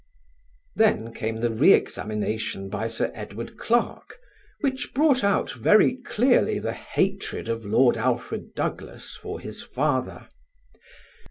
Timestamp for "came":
1.13-1.41